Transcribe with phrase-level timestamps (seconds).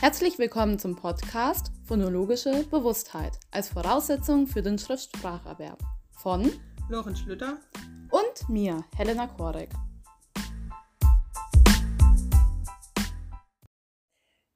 [0.00, 5.78] Herzlich willkommen zum Podcast Phonologische Bewusstheit als Voraussetzung für den Schriftspracherwerb
[6.12, 6.50] von
[6.88, 7.58] Lorenz Schlüter
[8.10, 9.68] und mir, Helena Korek.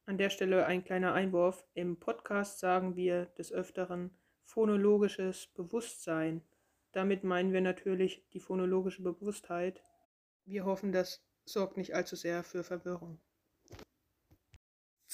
[0.07, 1.63] An der Stelle ein kleiner Einwurf.
[1.75, 4.17] Im Podcast sagen wir des Öfteren
[4.47, 6.41] phonologisches Bewusstsein.
[6.93, 9.83] Damit meinen wir natürlich die phonologische Bewusstheit.
[10.46, 13.21] Wir hoffen, das sorgt nicht allzu sehr für Verwirrung.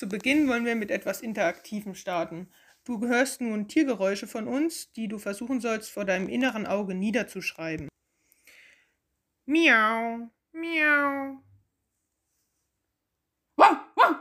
[0.00, 2.50] Zu Beginn wollen wir mit etwas Interaktivem starten.
[2.84, 7.90] Du hörst nun Tiergeräusche von uns, die du versuchen sollst, vor deinem inneren Auge niederzuschreiben.
[9.44, 11.44] Miau, miau.
[13.58, 14.16] Wow, wow.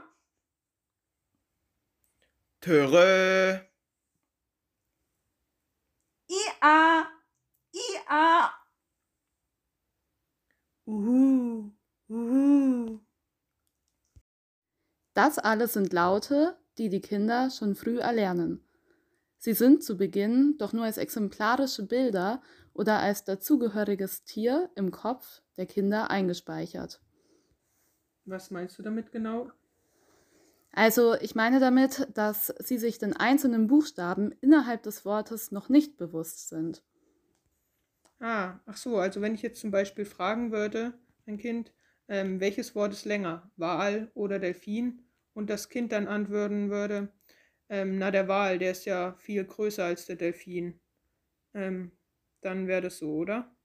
[2.60, 3.72] Töre.
[6.28, 7.08] Ia,
[7.72, 8.54] ia.
[10.86, 11.72] Uhu,
[12.10, 13.09] uhu.
[15.20, 18.64] Das alles sind Laute, die die Kinder schon früh erlernen.
[19.38, 22.42] Sie sind zu Beginn doch nur als exemplarische Bilder
[22.74, 27.02] oder als dazugehöriges Tier im Kopf der Kinder eingespeichert.
[28.24, 29.52] Was meinst du damit genau?
[30.72, 35.98] Also ich meine damit, dass sie sich den einzelnen Buchstaben innerhalb des Wortes noch nicht
[35.98, 36.82] bewusst sind.
[38.22, 40.94] Ah, ach so, also wenn ich jetzt zum Beispiel fragen würde,
[41.26, 41.74] ein Kind,
[42.08, 47.14] ähm, welches Wort ist länger, Wal oder Delfin, und das Kind dann antworten würde,
[47.70, 50.82] ähm, na der Wal, der ist ja viel größer als der Delfin,
[51.56, 51.94] ähm,
[52.42, 53.56] dann wäre das so, oder?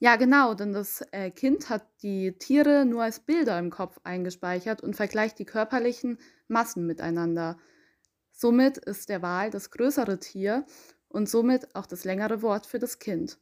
[0.00, 4.80] Ja, genau, denn das äh, Kind hat die Tiere nur als Bilder im Kopf eingespeichert
[4.82, 7.58] und vergleicht die körperlichen Massen miteinander.
[8.32, 10.66] Somit ist der Wal das größere Tier
[11.08, 13.40] und somit auch das längere Wort für das Kind.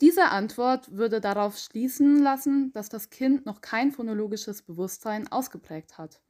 [0.00, 6.20] Diese Antwort würde darauf schließen lassen, dass das Kind noch kein phonologisches Bewusstsein ausgeprägt hat.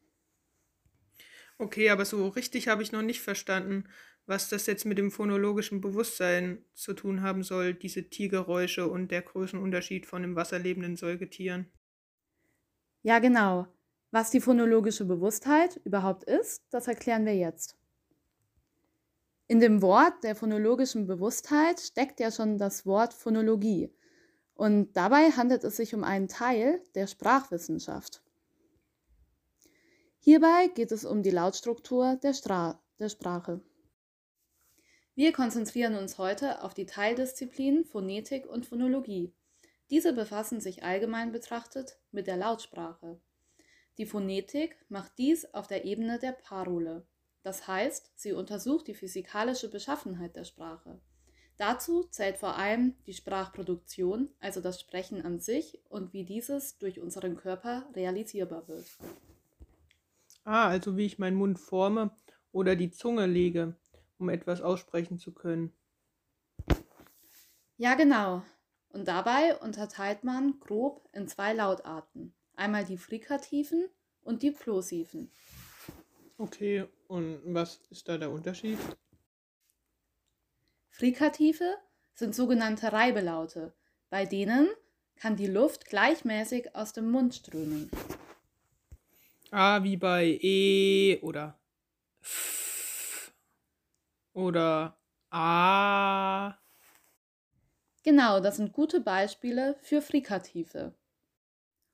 [1.58, 3.84] Okay, aber so richtig habe ich noch nicht verstanden,
[4.26, 9.22] was das jetzt mit dem phonologischen Bewusstsein zu tun haben soll, diese Tiergeräusche und der
[9.22, 11.72] Größenunterschied von dem wasserlebenden Säugetieren.
[13.02, 13.66] Ja, genau.
[14.12, 17.77] Was die phonologische Bewusstheit überhaupt ist, das erklären wir jetzt.
[19.50, 23.90] In dem Wort der phonologischen Bewusstheit steckt ja schon das Wort Phonologie.
[24.52, 28.22] Und dabei handelt es sich um einen Teil der Sprachwissenschaft.
[30.18, 33.62] Hierbei geht es um die Lautstruktur der, Stra der Sprache.
[35.14, 39.32] Wir konzentrieren uns heute auf die Teildisziplinen Phonetik und Phonologie.
[39.88, 43.18] Diese befassen sich allgemein betrachtet mit der Lautsprache.
[43.96, 47.06] Die Phonetik macht dies auf der Ebene der Parole.
[47.42, 51.00] Das heißt, sie untersucht die physikalische Beschaffenheit der Sprache.
[51.56, 57.00] Dazu zählt vor allem die Sprachproduktion, also das Sprechen an sich und wie dieses durch
[57.00, 58.86] unseren Körper realisierbar wird.
[60.44, 62.12] Ah, also wie ich meinen Mund forme
[62.52, 63.76] oder die Zunge lege,
[64.18, 65.72] um etwas aussprechen zu können.
[67.76, 68.42] Ja, genau.
[68.90, 72.34] Und dabei unterteilt man grob in zwei Lautarten.
[72.54, 73.88] Einmal die frikativen
[74.22, 75.30] und die plosiven.
[76.38, 78.78] Okay, und was ist da der Unterschied?
[80.90, 81.76] Frikative
[82.14, 83.72] sind sogenannte Reibelaute.
[84.10, 84.68] Bei denen
[85.16, 87.90] kann die Luft gleichmäßig aus dem Mund strömen.
[89.50, 91.58] Ah, wie bei E oder
[92.20, 93.32] F
[94.32, 94.98] oder
[95.30, 96.54] A.
[98.02, 100.94] Genau, das sind gute Beispiele für Frikative.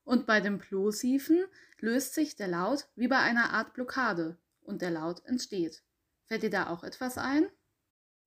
[0.05, 1.45] Und bei den Plosiven
[1.79, 5.83] löst sich der Laut wie bei einer Art Blockade und der Laut entsteht.
[6.25, 7.49] Fällt dir da auch etwas ein?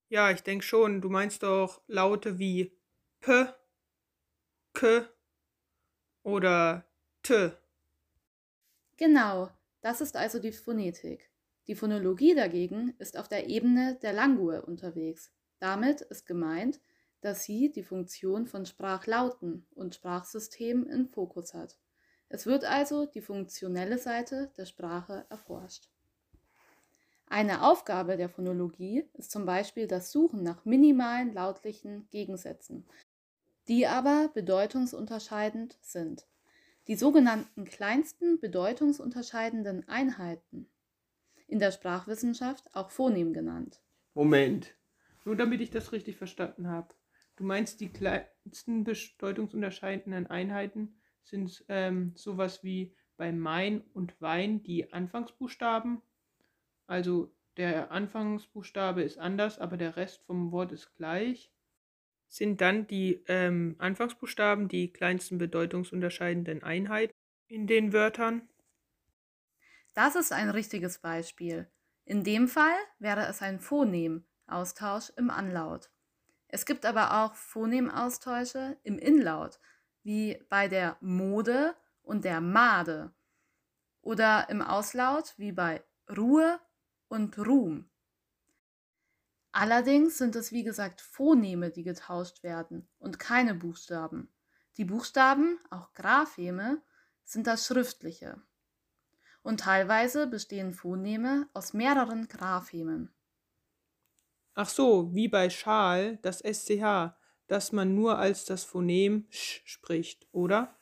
[0.09, 1.01] Ja, ich denke schon.
[1.01, 2.77] Du meinst doch Laute wie
[3.19, 3.47] P,
[4.73, 5.07] K
[6.23, 6.85] oder
[7.23, 7.51] T.
[8.97, 9.49] Genau,
[9.81, 11.29] das ist also die Phonetik.
[11.67, 15.31] Die Phonologie dagegen ist auf der Ebene der Langue unterwegs.
[15.59, 16.79] Damit ist gemeint,
[17.21, 21.77] dass sie die Funktion von Sprachlauten und Sprachsystemen in Fokus hat.
[22.29, 25.89] Es wird also die funktionelle Seite der Sprache erforscht.
[27.29, 32.87] Eine Aufgabe der Phonologie ist zum Beispiel das Suchen nach minimalen lautlichen Gegensätzen,
[33.67, 36.25] die aber bedeutungsunterscheidend sind.
[36.87, 40.69] Die sogenannten kleinsten bedeutungsunterscheidenden Einheiten,
[41.47, 43.81] in der Sprachwissenschaft auch Phonem genannt.
[44.13, 44.73] Moment,
[45.25, 46.95] nur damit ich das richtig verstanden habe.
[47.35, 54.93] Du meinst, die kleinsten bedeutungsunterscheidenden Einheiten sind ähm, sowas wie bei Mein und Wein die
[54.93, 56.01] Anfangsbuchstaben.
[56.87, 61.51] Also der Anfangsbuchstabe ist anders, aber der Rest vom Wort ist gleich.
[62.29, 67.13] Sind dann die ähm, Anfangsbuchstaben die kleinsten bedeutungsunterscheidenden Einheiten
[67.47, 68.47] in den Wörtern?
[69.93, 71.69] Das ist ein richtiges Beispiel.
[72.05, 75.89] In dem Fall wäre es ein Phonem-Austausch im Anlaut.
[76.47, 79.59] Es gibt aber auch Phonemaustausche im Inlaut,
[80.03, 83.13] wie bei der Mode und der Made.
[84.01, 85.83] Oder im Auslaut wie bei
[86.15, 86.59] Ruhe
[87.07, 87.89] und Ruhm.
[89.51, 94.31] Allerdings sind es wie gesagt Phoneme, die getauscht werden und keine Buchstaben.
[94.77, 96.81] Die Buchstaben, auch Grapheme,
[97.23, 98.41] sind das Schriftliche.
[99.41, 103.13] Und teilweise bestehen Phoneme aus mehreren Graphemen.
[104.53, 107.15] Ach so, wie bei Schal, das SCH,
[107.47, 110.77] das man nur als das Phonem sch spricht, oder?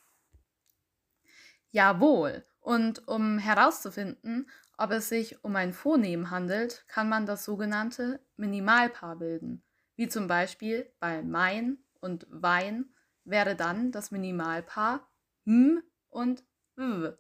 [1.71, 2.45] Jawohl.
[2.59, 9.17] Und um herauszufinden, ob es sich um ein Phonem handelt, kann man das sogenannte Minimalpaar
[9.17, 9.63] bilden,
[9.95, 12.93] wie zum Beispiel bei mein und Wein
[13.23, 15.09] wäre dann das Minimalpaar
[15.45, 16.43] m und
[16.75, 17.13] w.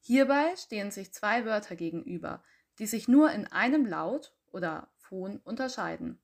[0.00, 2.42] Hierbei stehen sich zwei Wörter gegenüber,
[2.78, 6.20] die sich nur in einem Laut oder Phon unterscheiden.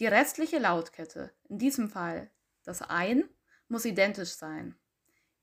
[0.00, 2.30] Die restliche Lautkette, in diesem Fall
[2.64, 3.28] das ein,
[3.68, 4.76] muss identisch sein.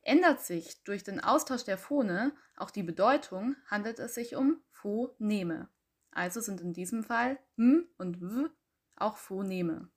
[0.01, 5.69] Ändert sich durch den Austausch der Phone auch die Bedeutung, handelt es sich um Phoneme.
[6.12, 8.50] Also sind in diesem Fall M und W
[8.96, 9.90] auch Phoneme.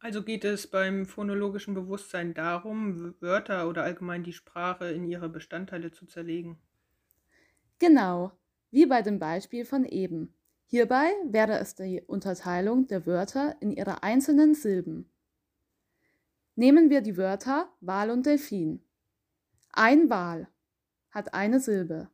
[0.00, 5.90] Also geht es beim phonologischen Bewusstsein darum, Wörter oder allgemein die Sprache in ihre Bestandteile
[5.90, 6.58] zu zerlegen.
[7.80, 8.32] Genau,
[8.70, 10.34] wie bei dem Beispiel von eben.
[10.66, 15.10] Hierbei wäre es die Unterteilung der Wörter in ihre einzelnen Silben.
[16.58, 18.82] Nehmen wir die Wörter Wal und Delfin.
[19.70, 20.48] Ein Wal
[21.12, 22.10] hat eine Silbe.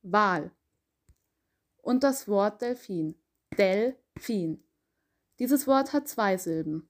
[0.00, 0.50] Wal.
[1.76, 3.16] Und das Wort Delfin.
[3.58, 4.64] Delfin.
[5.38, 6.88] Dieses Wort hat zwei Silben.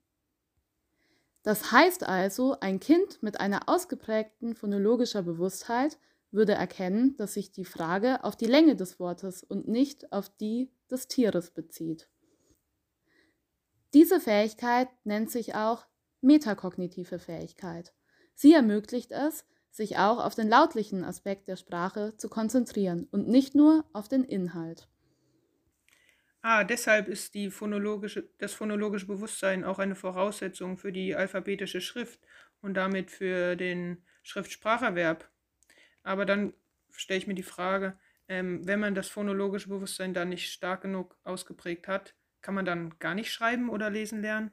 [1.43, 5.99] Das heißt also, ein Kind mit einer ausgeprägten phonologischer Bewusstheit
[6.31, 10.71] würde erkennen, dass sich die Frage auf die Länge des Wortes und nicht auf die
[10.89, 12.09] des Tieres bezieht.
[13.93, 15.89] Diese Fähigkeit nennt sich auch
[16.23, 17.95] metakognitive Fähigkeit.
[18.35, 23.55] Sie ermöglicht es, sich auch auf den lautlichen Aspekt der Sprache zu konzentrieren und nicht
[23.55, 24.89] nur auf den Inhalt.
[26.45, 32.21] Ah, deshalb ist phonologische, das phonologische Bewusstsein auch eine Voraussetzung für die alphabetische Schrift
[32.61, 35.31] und damit für den Schriftspracherwerb.
[36.03, 36.55] Aber dann
[36.93, 37.99] stelle ich mir die Frage,
[38.29, 42.99] ähm, wenn man das phonologische Bewusstsein dann nicht stark genug ausgeprägt hat, kann man dann
[43.01, 44.53] gar nicht schreiben oder lesen lernen?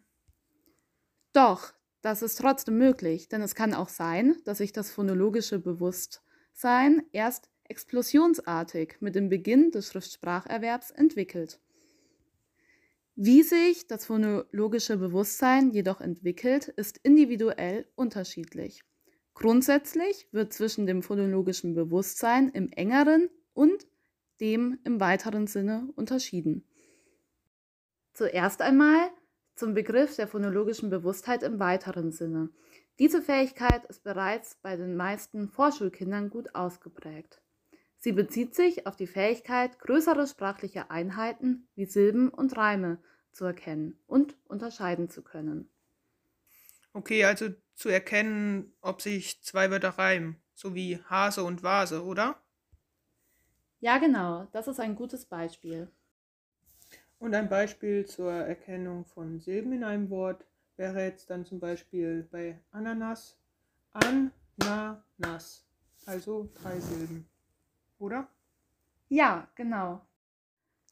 [1.33, 7.03] Doch, das ist trotzdem möglich, denn es kann auch sein, dass sich das phonologische Bewusstsein
[7.11, 11.59] erst explosionsartig mit dem Beginn des Schriftspracherwerbs entwickelt.
[13.15, 18.83] Wie sich das phonologische Bewusstsein jedoch entwickelt, ist individuell unterschiedlich.
[19.33, 23.87] Grundsätzlich wird zwischen dem phonologischen Bewusstsein im engeren und
[24.39, 26.65] dem im weiteren Sinne unterschieden.
[28.13, 29.11] Zuerst einmal
[29.59, 32.49] zum Begriff der phonologischen Bewusstheit im weiteren Sinne.
[32.97, 37.41] Diese Fähigkeit ist bereits bei den meisten Vorschulkindern gut ausgeprägt.
[37.97, 42.99] Sie bezieht sich auf die Fähigkeit, größere sprachliche Einheiten wie Silben und Reime
[43.33, 45.69] zu erkennen und unterscheiden zu können.
[46.93, 52.41] Okay, also zu erkennen, ob sich zwei Wörter reimen, so wie Hase und Vase, oder?
[53.81, 55.91] Ja, genau, das ist ein gutes Beispiel.
[57.19, 60.45] Und ein Beispiel zur Erkennung von Silben in einem Wort
[60.77, 63.37] wäre jetzt dann zum Beispiel bei Ananas
[63.91, 65.65] Ananas,
[66.05, 67.27] also drei Silben,
[67.97, 68.27] oder?
[69.09, 70.05] Ja, genau.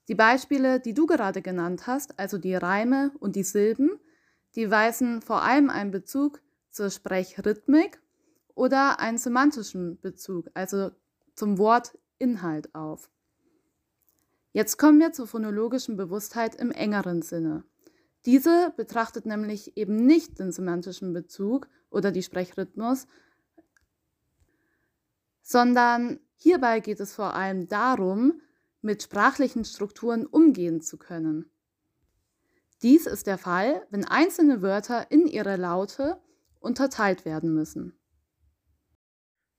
[0.07, 3.99] Die Beispiele, die du gerade genannt hast, also die Reime und die Silben,
[4.55, 6.41] die weisen vor allem einen Bezug
[6.71, 8.01] zur Sprechrhythmik
[8.55, 10.91] oder einen semantischen Bezug, also
[11.35, 13.09] zum Wortinhalt auf.
[14.57, 17.63] Jetzt kommen wir zur phonologischen Bewusstheit im engeren Sinne.
[18.25, 23.05] Diese betrachtet nämlich eben nicht den semantischen Bezug oder die Sprechrhythmus,
[25.43, 28.41] sondern hierbei geht es vor allem darum,
[28.81, 31.51] mit sprachlichen Strukturen umgehen zu können.
[32.81, 36.19] Dies ist der Fall, wenn einzelne Wörter in ihre Laute
[36.59, 37.93] unterteilt werden müssen.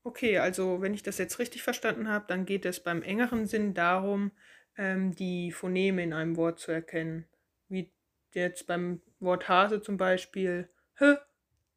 [0.03, 3.73] Okay, also wenn ich das jetzt richtig verstanden habe, dann geht es beim engeren Sinn
[3.73, 4.31] darum,
[4.79, 7.27] ähm, die Phoneme in einem Wort zu erkennen.
[7.67, 7.91] Wie
[8.33, 10.69] jetzt beim Wort Hase zum Beispiel
[10.99, 11.19] H,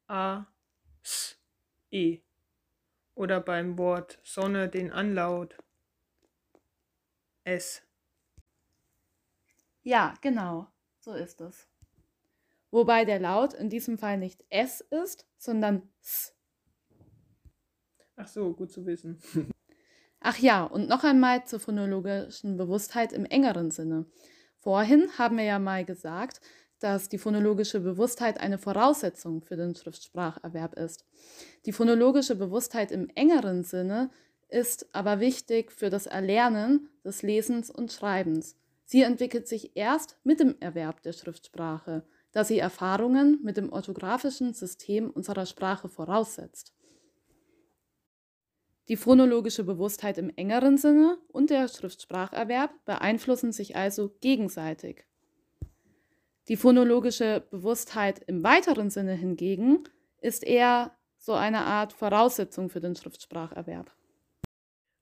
[0.07, 0.47] A,
[1.03, 1.37] S,
[1.91, 2.21] E.
[3.13, 5.57] Oder beim Wort Sonne den Anlaut
[7.43, 7.83] S.
[9.83, 10.67] Ja, genau,
[11.01, 11.67] so ist es.
[12.71, 16.33] Wobei der Laut in diesem Fall nicht S ist, sondern S.
[18.15, 19.21] Ach so, gut zu wissen.
[20.25, 24.05] Ach ja, und noch einmal zur phonologischen Bewusstheit im engeren Sinne.
[24.57, 26.39] Vorhin haben wir ja mal gesagt,
[26.79, 31.05] dass die phonologische Bewusstheit eine Voraussetzung für den Schriftspracherwerb ist.
[31.65, 34.11] Die phonologische Bewusstheit im engeren Sinne
[34.47, 38.55] ist aber wichtig für das Erlernen des Lesens und Schreibens.
[38.85, 44.53] Sie entwickelt sich erst mit dem Erwerb der Schriftsprache, da sie Erfahrungen mit dem orthografischen
[44.53, 46.73] System unserer Sprache voraussetzt.
[48.89, 55.05] Die phonologische Bewusstheit im engeren Sinne und der Schriftspracherwerb beeinflussen sich also gegenseitig.
[56.49, 59.85] Die phonologische Bewusstheit im weiteren Sinne hingegen
[60.19, 63.95] ist eher so eine Art Voraussetzung für den Schriftspracherwerb.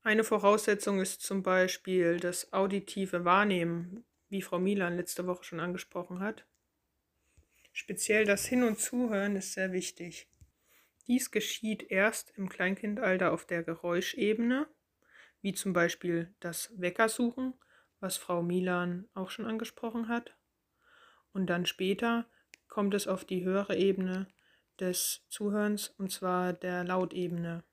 [0.04, 6.20] Eine Voraussetzung ist zum Beispiel das auditive Wahrnehmen, wie Frau Milan letzte Woche schon angesprochen
[6.20, 6.46] hat.
[7.72, 10.28] Speziell das Hin- und Zuhören ist sehr wichtig.
[11.12, 14.66] Dies geschieht erst im Kleinkindalter auf der Geräuschebene,
[15.42, 17.54] wie zum Beispiel das Weckersuchen,
[18.00, 20.38] was Frau Milan auch schon angesprochen hat.
[21.34, 22.30] Und dann später
[22.70, 24.30] kommt es auf die höhere Ebene
[24.80, 27.66] des Zuhörens, und zwar der Lautebene.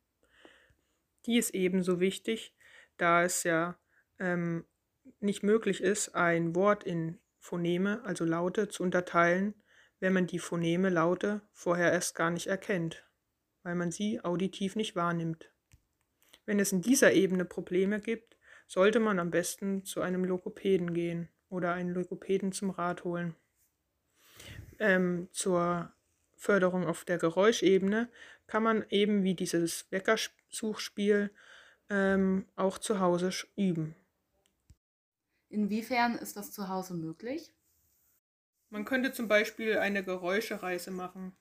[1.24, 2.56] Die ist ebenso wichtig,
[2.96, 3.78] da es ja
[4.18, 4.66] ähm,
[5.20, 9.54] nicht möglich ist, ein Wort in Phoneme, also Laute, zu unterteilen,
[10.00, 13.07] wenn man die Phoneme Laute vorher erst gar nicht erkennt
[13.68, 15.50] weil man sie auditiv nicht wahrnimmt.
[16.46, 21.28] Wenn es in dieser Ebene Probleme gibt, sollte man am besten zu einem Logopäden gehen
[21.50, 23.34] oder einen Logopäden zum Rat holen.
[24.78, 25.92] Ähm, zur
[26.34, 28.08] Förderung auf der Geräuschebene
[28.46, 31.30] kann man eben wie dieses Weckersuchspiel
[31.90, 33.94] ähm, auch zu Hause üben.
[35.50, 37.52] Inwiefern ist das zu Hause möglich?
[38.70, 41.36] Man könnte zum Beispiel eine Geräuschereise machen.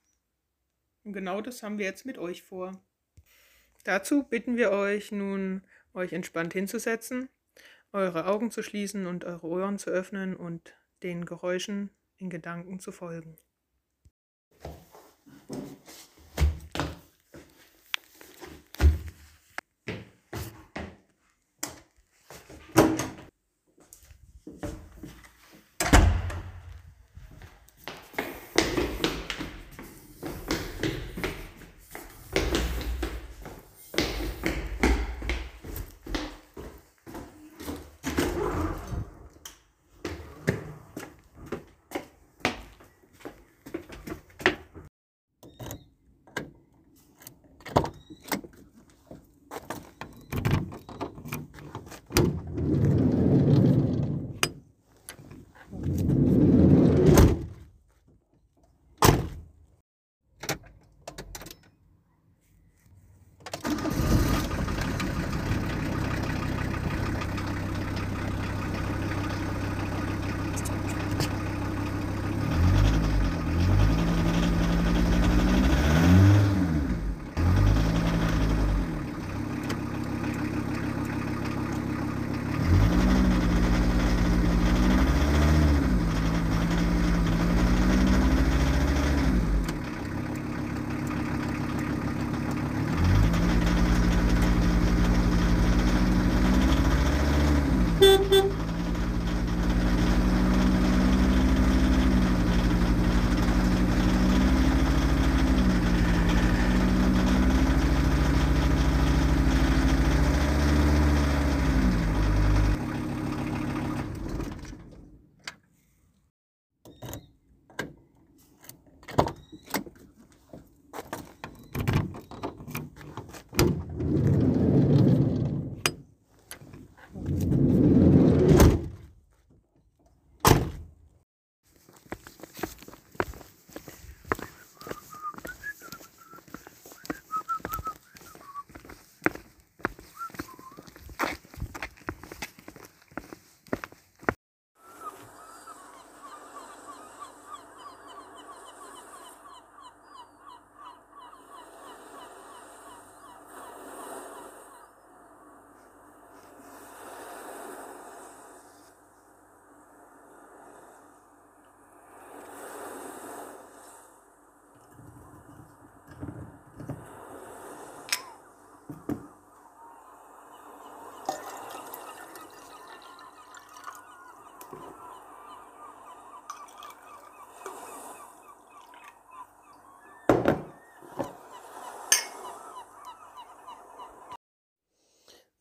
[1.07, 2.73] Und genau das haben wir jetzt mit euch vor.
[3.85, 5.61] Dazu bitten wir euch nun,
[5.93, 7.29] euch entspannt hinzusetzen,
[7.93, 12.91] eure Augen zu schließen und eure Ohren zu öffnen und den Geräuschen in Gedanken zu
[12.91, 13.37] folgen.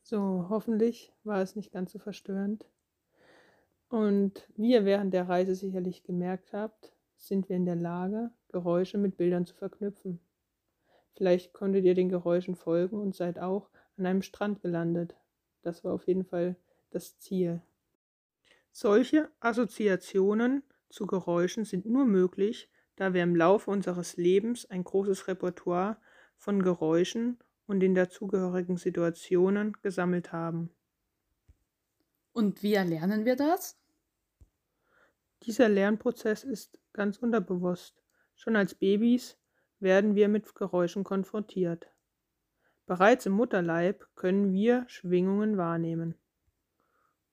[0.09, 2.65] So, hoffentlich war es nicht ganz so verstörend.
[3.89, 8.97] Und wie ihr während der Reise sicherlich gemerkt habt, sind wir in der Lage, Geräusche
[8.97, 10.21] mit Bildern zu verknüpfen.
[11.17, 15.17] Vielleicht konntet ihr den Geräuschen folgen und seid auch an einem Strand gelandet.
[15.61, 16.55] Das war auf jeden Fall
[16.89, 17.61] das Ziel.
[18.71, 25.27] Solche Assoziationen zu Geräuschen sind nur möglich, da wir im Laufe unseres Lebens ein großes
[25.27, 25.97] Repertoire
[26.37, 30.71] von Geräuschen und den dazugehörigen Situationen gesammelt haben.
[32.33, 33.77] Und wie erlernen wir das?
[35.43, 38.01] Dieser Lernprozess ist ganz unterbewusst.
[38.35, 39.37] Schon als Babys
[39.79, 41.87] werden wir mit Geräuschen konfrontiert.
[42.85, 46.15] Bereits im Mutterleib können wir Schwingungen wahrnehmen.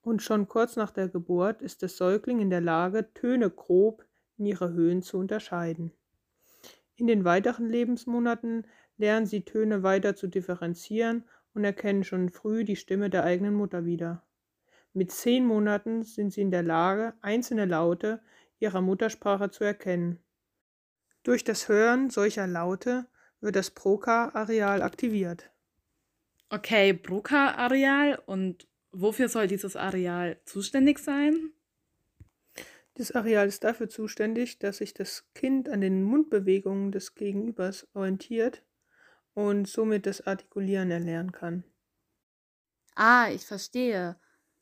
[0.03, 4.05] Und schon kurz nach der Geburt ist der Säugling in der Lage, Töne grob
[4.37, 5.93] in ihre Höhen zu unterscheiden.
[6.97, 11.25] In den weiteren Lebensmonaten lernen sie Töne weiter zu differenzieren
[11.55, 14.25] und erkennen schon früh die Stimme der eigenen Mutter wieder.
[14.93, 18.21] Mit zehn Monaten sind sie in der Lage, einzelne Laute
[18.61, 20.21] ihrer Muttersprache zu erkennen.
[21.25, 23.07] Durch das Hören solcher Laute
[23.41, 25.51] wird das Broca-Areal aktiviert.
[26.51, 31.51] Okay, Broca-Areal und wofür soll dieses Areal zuständig sein?
[32.95, 38.63] Das Areal ist dafür zuständig, dass sich das Kind an den Mundbewegungen des Gegenübers orientiert
[39.35, 41.65] und somit das Artikulieren erlernen kann.
[42.97, 44.19] Ah, ich verstehe.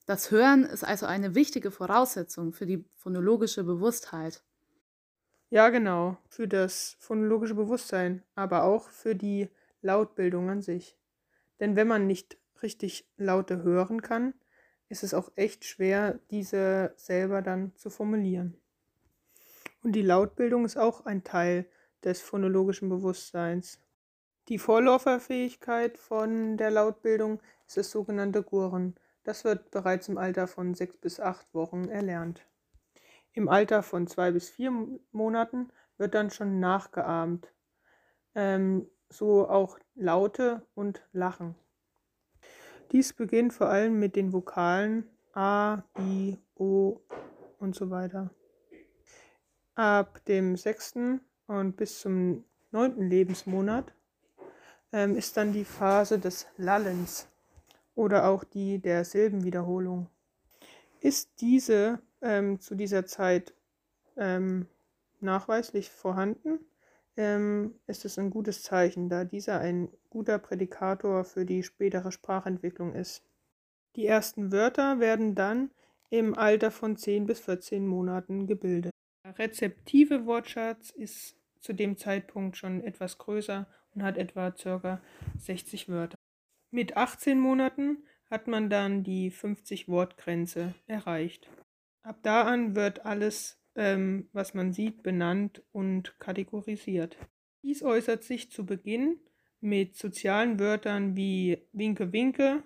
[0.06, 4.44] Das Hören ist also eine wichtige Voraussetzung für die phonologische Bewusstheit.
[5.50, 9.50] Ja, genau, für das phonologische Bewusstsein, aber auch für die
[9.80, 10.98] Lautbildung an sich.
[11.60, 14.34] Denn wenn man nicht richtig Laute hören kann,
[14.88, 18.60] ist es auch echt schwer, diese selber dann zu formulieren.
[19.84, 21.68] Und die Lautbildung ist auch ein Teil
[22.04, 23.81] des phonologischen Bewusstseins.
[24.52, 28.96] Die Vorläuferfähigkeit von der Lautbildung ist das sogenannte Gurren.
[29.24, 32.46] Das wird bereits im Alter von sechs bis acht Wochen erlernt.
[33.32, 34.70] Im Alter von zwei bis vier
[35.10, 37.50] Monaten wird dann schon nachgeahmt.
[38.34, 41.54] Ähm, so auch Laute und Lachen.
[42.90, 47.00] Dies beginnt vor allem mit den Vokalen A, I, O
[47.58, 48.28] und so weiter.
[49.76, 53.94] Ab dem sechsten und bis zum neunten Lebensmonat
[54.92, 57.28] ähm, ist dann die Phase des Lallens
[57.94, 60.08] oder auch die der Silbenwiederholung.
[61.00, 63.54] Ist diese ähm, zu dieser Zeit
[64.16, 64.66] ähm,
[65.20, 66.60] nachweislich vorhanden,
[67.16, 72.94] ähm, ist es ein gutes Zeichen, da dieser ein guter Prädikator für die spätere Sprachentwicklung
[72.94, 73.22] ist.
[73.96, 75.70] Die ersten Wörter werden dann
[76.10, 78.92] im Alter von 10 bis 14 Monaten gebildet.
[79.24, 85.00] Der rezeptive Wortschatz ist zu dem Zeitpunkt schon etwas größer und hat etwa ca.
[85.38, 86.16] 60 Wörter.
[86.70, 87.98] Mit 18 Monaten
[88.30, 91.50] hat man dann die 50-Wort-Grenze erreicht.
[92.02, 97.16] Ab da an wird alles, ähm, was man sieht, benannt und kategorisiert.
[97.62, 99.20] Dies äußert sich zu Beginn
[99.60, 102.62] mit sozialen Wörtern wie Winke Winke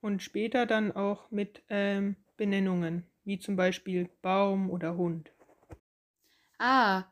[0.00, 5.32] und später dann auch mit ähm, Benennungen, wie zum Beispiel Baum oder Hund.
[6.58, 7.04] Ah,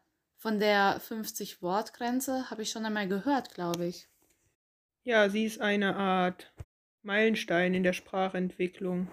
[0.43, 4.09] von der 50-Wort-Grenze habe ich schon einmal gehört, glaube ich.
[5.05, 6.53] Ja, sie ist eine Art
[7.03, 9.07] Meilenstein in der Sprachentwicklung.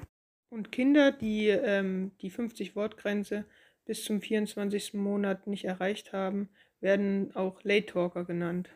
[0.49, 3.45] Und Kinder, die ähm, die 50-Wort-Grenze
[3.85, 4.95] bis zum 24.
[4.95, 8.71] Monat nicht erreicht haben, werden auch Late Talker genannt.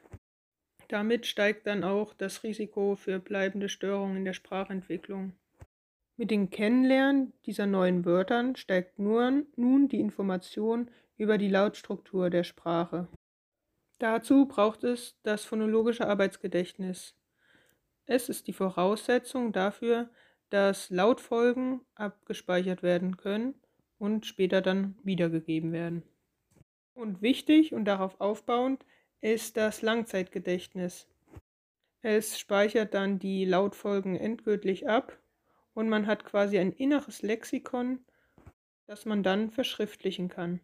[0.90, 5.34] Damit steigt dann auch das Risiko für bleibende Störungen in der Sprachentwicklung.
[6.18, 12.44] Mit dem Kennenlernen dieser neuen Wörtern steigt nur, nun die Information über die Lautstruktur der
[12.44, 13.08] Sprache.
[14.00, 17.16] Dazu braucht es das phonologische Arbeitsgedächtnis.
[18.06, 20.10] Es ist die Voraussetzung dafür,
[20.50, 23.56] dass Lautfolgen abgespeichert werden können
[23.98, 26.04] und später dann wiedergegeben werden.
[26.94, 28.86] Und wichtig und darauf aufbauend
[29.22, 31.08] ist das Langzeitgedächtnis.
[32.02, 35.18] Es speichert dann die Lautfolgen endgültig ab
[35.74, 38.00] und man hat quasi ein inneres Lexikon,
[38.86, 40.60] das man dann verschriftlichen kann.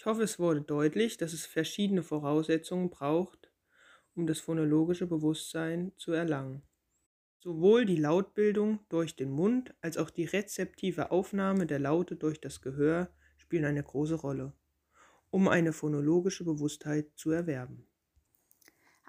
[0.00, 3.50] Ich hoffe, es wurde deutlich, dass es verschiedene Voraussetzungen braucht,
[4.14, 6.62] um das phonologische Bewusstsein zu erlangen.
[7.40, 12.62] Sowohl die Lautbildung durch den Mund als auch die rezeptive Aufnahme der Laute durch das
[12.62, 14.54] Gehör spielen eine große Rolle,
[15.30, 17.88] um eine phonologische Bewusstheit zu erwerben.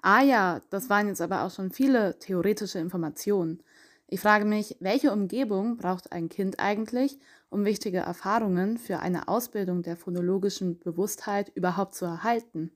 [0.02, 3.62] Ah ja, das waren jetzt aber auch schon viele theoretische Informationen.
[4.10, 7.18] Ich frage mich, welche Umgebung braucht ein Kind eigentlich,
[7.48, 12.72] um wichtige Erfahrungen für eine Ausbildung der phonologischen Bewusstheit überhaupt zu erhalten?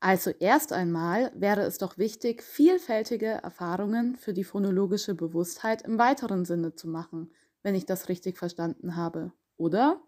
[0.00, 6.44] Also erst einmal wäre es doch wichtig, vielfältige Erfahrungen für die phonologische Bewusstheit im weiteren
[6.44, 10.02] Sinne zu machen, wenn ich das richtig verstanden habe, oder?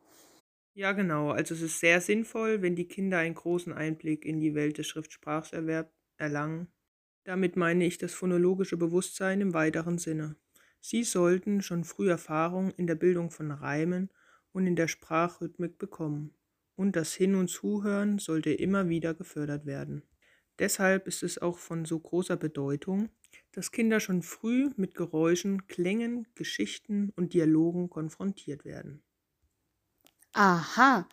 [0.74, 1.30] Ja, genau.
[1.30, 4.86] Also es ist sehr sinnvoll, wenn die Kinder einen großen Einblick in die Welt des
[4.86, 6.68] Schriftspracherwerbs erlangen.
[7.26, 10.36] Damit meine ich das phonologische Bewusstsein im weiteren Sinne.
[10.80, 14.10] Sie sollten schon früh Erfahrung in der Bildung von Reimen
[14.52, 16.34] und in der Sprachrhythmik bekommen
[16.74, 20.04] und das Hin- und Zuhören sollte immer wieder gefördert werden.
[20.58, 23.10] Deshalb ist es auch von so großer Bedeutung,
[23.52, 29.02] dass Kinder schon früh mit Geräuschen, Klängen, Geschichten und Dialogen konfrontiert werden.
[30.34, 31.08] Aha,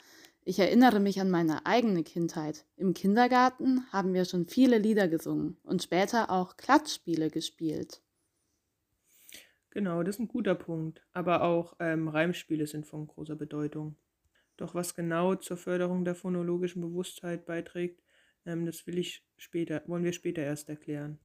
[0.46, 2.66] ich erinnere mich an meine eigene Kindheit.
[2.76, 8.02] Im Kindergarten haben wir schon viele Lieder gesungen und später auch Klatschspiele gespielt.
[9.70, 11.02] Genau, das ist ein guter Punkt.
[11.14, 13.96] Aber auch ähm, Reimspiele sind von großer Bedeutung.
[14.58, 18.04] Doch was genau zur Förderung der phonologischen Bewusstheit beiträgt,
[18.46, 21.20] ähm, das will ich später, wollen wir später erst erklären.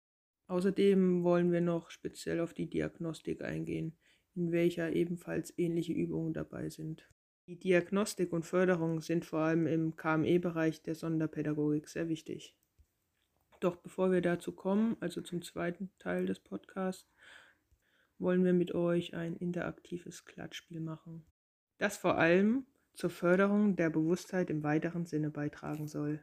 [0.47, 3.99] Außerdem wollen wir noch speziell auf die Diagnostik eingehen,
[4.35, 7.07] in welcher ebenfalls ähnliche Übungen dabei sind.
[7.49, 12.55] Die Diagnostik und Förderung sind vor allem im KME-Bereich der Sonderpädagogik sehr wichtig.
[13.61, 17.11] Doch bevor wir dazu kommen, also zum zweiten Teil des Podcasts,
[18.19, 21.25] wollen wir mit euch ein interaktives Klatschspiel machen,
[21.79, 26.23] das vor allem zur Förderung der Bewusstheit im weiteren Sinne beitragen soll.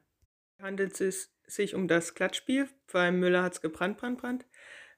[0.59, 4.45] Handelt es sich um das Klatschspiel, vor allem Müller hat es gebrannt, brand, brand.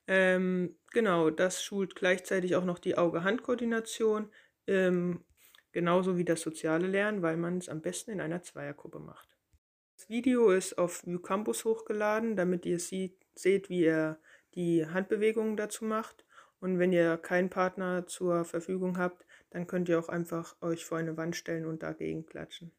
[0.08, 4.30] Ähm, genau, das schult gleichzeitig auch noch die Auge-Hand-Koordination,
[4.68, 5.24] ähm,
[5.72, 9.38] genauso wie das soziale Lernen, weil man es am besten in einer Zweiergruppe macht.
[9.98, 14.20] Das Video ist auf ViewCampus hochgeladen, damit ihr sieht, seht, wie er
[14.54, 16.24] die Handbewegungen dazu macht.
[16.60, 20.98] Und wenn ihr keinen Partner zur Verfügung habt, dann könnt ihr auch einfach euch vor
[20.98, 22.72] eine Wand stellen und dagegen klatschen.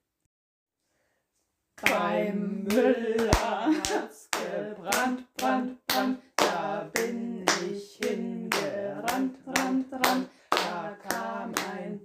[1.82, 10.28] Beim Müller hat's gebrannt, brannt, brannt, da bin ich hingerannt, rannt, rannt.
[10.50, 12.02] Da kam ein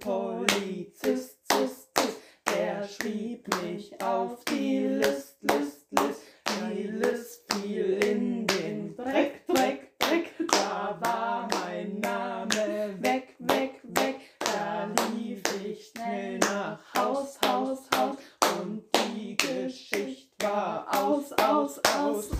[1.04, 6.22] Polizist, zist, zist, der schrieb mich auf die List, List, List.
[6.48, 14.16] Die List fiel in den Dreck, Dreck, Dreck, da war mein Name weg, weg, weg.
[14.38, 18.16] Da lief ich schnell nach Haus, Haus, Haus
[18.58, 22.30] und die Geschichte war aus, aus, aus.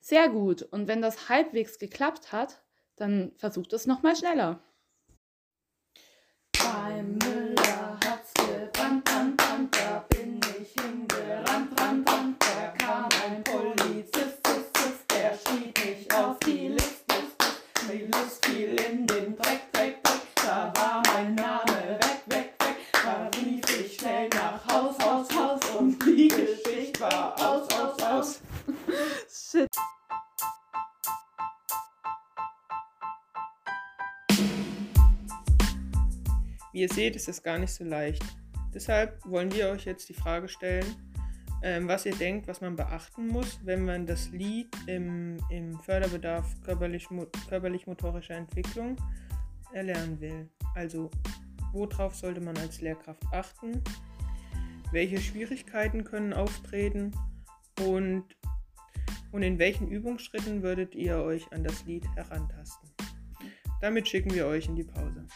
[0.00, 0.60] Sehr gut.
[0.60, 2.62] Und wenn das halbwegs geklappt hat,
[2.96, 4.60] dann versucht es nochmal schneller.
[6.58, 12.36] Beim Müller hat's gebrannt, brannt, brannt, da bin ich hingerannt, rannt, rannt.
[12.42, 17.92] Da kam ein Polizist, zist, zist, der schrieb mich auf die List, List, List.
[17.92, 20.20] Die List fiel in den Dreck, Dreck, Dreck.
[20.34, 22.76] Da war mein Name weg, weg, weg.
[22.92, 28.40] Da rief ich schnell nach Haus, Haus, Haus und die Geschichte war aus, aus, aus.
[29.28, 29.68] Shit.
[36.72, 38.22] Wie ihr seht, ist es gar nicht so leicht.
[38.74, 40.84] Deshalb wollen wir euch jetzt die Frage stellen,
[41.62, 46.54] ähm, was ihr denkt, was man beachten muss, wenn man das Lied im, im Förderbedarf
[46.62, 47.86] körperlich-motorischer körperlich
[48.30, 48.96] Entwicklung
[49.72, 50.48] erlernen will.
[50.74, 51.10] Also,
[51.72, 53.82] worauf sollte man als Lehrkraft achten?
[54.90, 57.12] Welche Schwierigkeiten können auftreten?
[57.80, 58.24] Und,
[59.32, 62.88] und in welchen Übungsschritten würdet ihr euch an das Lied herantasten?
[63.80, 65.26] Damit schicken wir euch in die Pause.